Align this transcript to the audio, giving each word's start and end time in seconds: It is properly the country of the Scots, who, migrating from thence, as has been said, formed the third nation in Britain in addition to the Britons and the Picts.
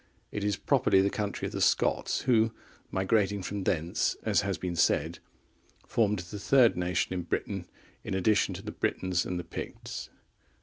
It 0.31 0.43
is 0.43 0.57
properly 0.57 0.99
the 1.01 1.11
country 1.11 1.45
of 1.45 1.51
the 1.51 1.61
Scots, 1.61 2.21
who, 2.21 2.51
migrating 2.89 3.43
from 3.43 3.65
thence, 3.65 4.17
as 4.23 4.41
has 4.41 4.57
been 4.57 4.75
said, 4.75 5.19
formed 5.85 6.17
the 6.17 6.39
third 6.39 6.75
nation 6.75 7.13
in 7.13 7.21
Britain 7.21 7.65
in 8.03 8.15
addition 8.15 8.55
to 8.55 8.63
the 8.63 8.71
Britons 8.71 9.27
and 9.27 9.37
the 9.39 9.43
Picts. 9.43 10.09